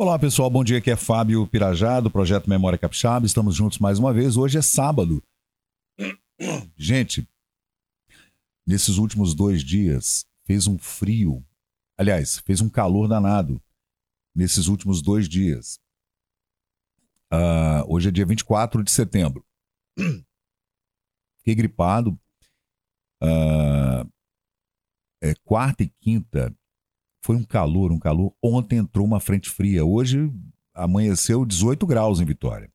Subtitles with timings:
[0.00, 0.78] Olá pessoal, bom dia.
[0.78, 3.26] Aqui é Fábio Pirajá do Projeto Memória Capixaba.
[3.26, 4.36] Estamos juntos mais uma vez.
[4.36, 5.20] Hoje é sábado.
[6.78, 7.28] Gente,
[8.64, 11.44] nesses últimos dois dias fez um frio.
[11.98, 13.60] Aliás, fez um calor danado
[14.32, 15.80] nesses últimos dois dias.
[17.32, 19.44] Uh, hoje é dia 24 de setembro.
[21.38, 22.12] Fiquei gripado.
[23.20, 24.08] Uh,
[25.20, 26.56] é, quarta e quinta
[27.22, 28.34] foi um calor, um calor.
[28.42, 29.84] Ontem entrou uma frente fria.
[29.84, 30.32] Hoje
[30.74, 32.70] amanheceu 18 graus em Vitória.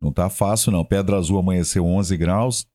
[0.00, 0.84] Não tá fácil, não.
[0.84, 2.66] Pedra Azul amanheceu 11 graus.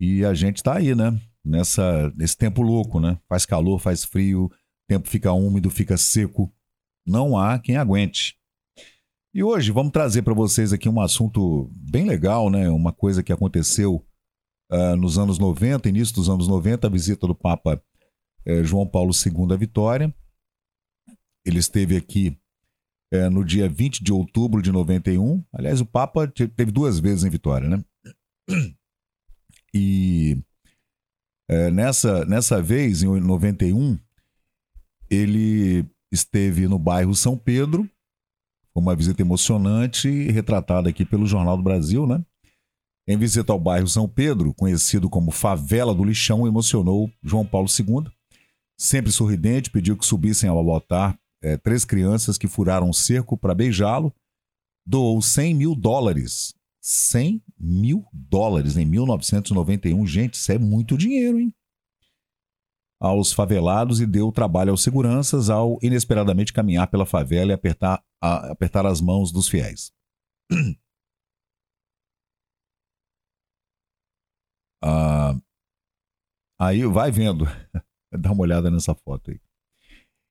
[0.00, 1.20] E a gente tá aí, né?
[1.44, 3.18] Nessa, nesse tempo louco, né?
[3.28, 4.50] Faz calor, faz frio, o
[4.88, 6.52] tempo fica úmido, fica seco.
[7.06, 8.36] Não há quem aguente.
[9.34, 12.68] E hoje vamos trazer para vocês aqui um assunto bem legal, né?
[12.68, 14.04] Uma coisa que aconteceu
[14.70, 17.82] uh, nos anos 90, início dos anos 90, a visita do Papa
[18.44, 20.14] é, João Paulo II a Vitória.
[21.44, 22.36] Ele esteve aqui
[23.12, 25.44] é, no dia 20 de outubro de 91.
[25.52, 27.84] Aliás, o Papa teve duas vezes em Vitória, né?
[29.74, 30.38] E
[31.48, 33.98] é, nessa, nessa vez, em 91,
[35.10, 37.88] ele esteve no bairro São Pedro.
[38.74, 42.24] Uma visita emocionante, retratada aqui pelo Jornal do Brasil, né?
[43.06, 48.10] Em visita ao bairro São Pedro, conhecido como Favela do Lixão, emocionou João Paulo II
[48.78, 53.54] Sempre sorridente, pediu que subissem ao altar é, três crianças que furaram um cerco para
[53.54, 54.14] beijá-lo.
[54.86, 56.54] Doou 100 mil dólares.
[56.80, 60.06] 100 mil dólares em 1991.
[60.06, 61.54] Gente, isso é muito dinheiro, hein?
[63.00, 68.52] Aos favelados e deu trabalho aos seguranças ao inesperadamente caminhar pela favela e apertar, a,
[68.52, 69.92] apertar as mãos dos fiéis.
[74.84, 75.40] Ah,
[76.58, 77.44] aí vai vendo.
[78.18, 79.40] Dá uma olhada nessa foto aí.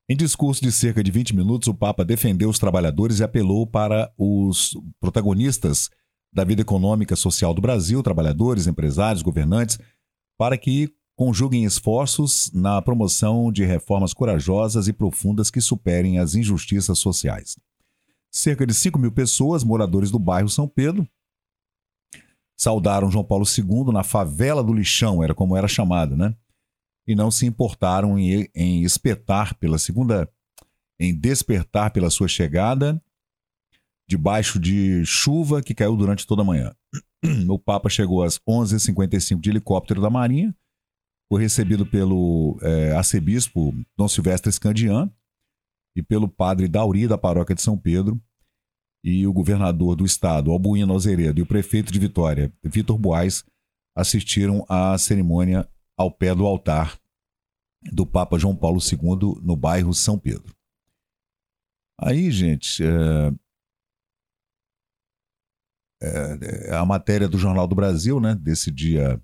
[0.10, 4.12] Em discurso de cerca de 20 minutos, o Papa defendeu os trabalhadores e apelou para
[4.18, 5.90] os protagonistas
[6.34, 9.80] da vida econômica e social do Brasil, trabalhadores, empresários, governantes,
[10.38, 17.00] para que conjuguem esforços na promoção de reformas corajosas e profundas que superem as injustiças
[17.00, 17.58] sociais.
[18.32, 21.08] Cerca de 5 mil pessoas, moradores do bairro São Pedro,
[22.58, 26.36] saudaram João Paulo II na favela do lixão, era como era chamado, né?
[27.08, 30.30] E não se importaram em, em espetar pela segunda,
[31.00, 33.02] em despertar pela sua chegada,
[34.08, 36.76] debaixo de chuva que caiu durante toda a manhã.
[37.48, 40.56] O Papa chegou às 11h55 de helicóptero da Marinha,
[41.32, 45.10] foi recebido pelo é, arcebispo Dom Silvestre Escandian
[45.96, 48.22] e pelo padre Dauri da paróquia de São Pedro,
[49.04, 53.44] e o governador do estado, Albuíno Azeredo, e o prefeito de Vitória, Vitor Boaz,
[53.96, 55.68] assistiram à cerimônia
[56.02, 57.00] ao pé do altar
[57.92, 60.56] do Papa João Paulo II no bairro São Pedro.
[62.00, 63.32] Aí, gente, é,
[66.02, 69.22] é, é a matéria do Jornal do Brasil, né, desse dia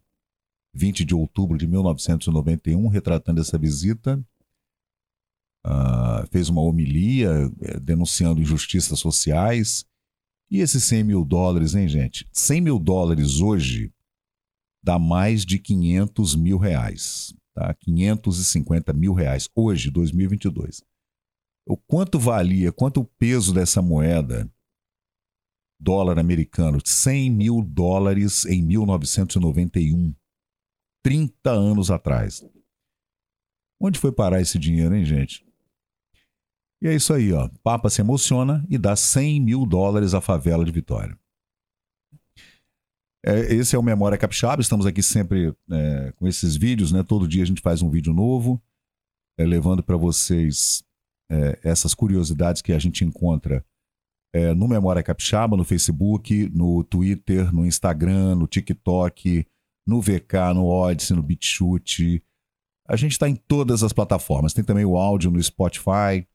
[0.73, 4.23] 20 de outubro de 1991, retratando essa visita.
[5.65, 9.85] Uh, fez uma homilia é, denunciando injustiças sociais.
[10.49, 12.27] E esses 100 mil dólares, hein, gente?
[12.31, 13.91] 100 mil dólares hoje
[14.87, 17.73] dá mais de 500 mil reais, tá?
[17.73, 20.81] 550 mil reais hoje, 2022.
[21.67, 24.49] O quanto valia, quanto o peso dessa moeda,
[25.77, 30.15] dólar americano, 100 mil dólares em 1991,
[31.03, 32.41] 30 anos atrás.
[33.81, 35.45] Onde foi parar esse dinheiro, hein, gente?
[36.81, 37.49] E é isso aí, ó.
[37.61, 41.19] Papa se emociona e dá 100 mil dólares à favela de Vitória.
[43.27, 47.03] É, esse é o Memória Capixaba, estamos aqui sempre é, com esses vídeos, né?
[47.03, 48.61] Todo dia a gente faz um vídeo novo,
[49.38, 50.81] é, levando para vocês
[51.29, 53.65] é, essas curiosidades que a gente encontra
[54.33, 59.45] é, no Memória Capixaba, no Facebook, no Twitter, no Instagram, no TikTok,
[59.85, 62.23] no VK, no Odyssey, no BitChute.
[62.88, 64.53] A gente está em todas as plataformas.
[64.53, 66.25] Tem também o áudio no Spotify,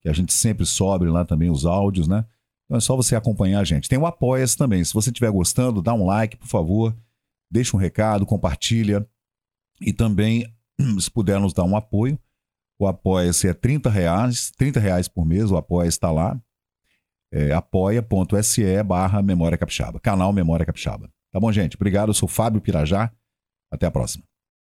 [0.00, 2.24] que a gente sempre sobe lá também os áudios, né?
[2.68, 3.88] Então é só você acompanhar a gente.
[3.88, 4.84] Tem o Apoia-se também.
[4.84, 6.94] Se você estiver gostando, dá um like, por favor.
[7.50, 9.08] Deixa um recado, compartilha.
[9.80, 10.46] E também,
[11.00, 12.18] se puder nos dar um apoio,
[12.78, 16.38] o Apoia-se é 30 reais, 30 reais por mês, o Apoia está lá.
[17.32, 19.98] É apoia.se barra Memória Capixaba.
[19.98, 21.10] Canal Memória Capixaba.
[21.32, 21.76] Tá bom, gente?
[21.76, 23.10] Obrigado, eu sou Fábio Pirajá.
[23.70, 24.24] Até a próxima.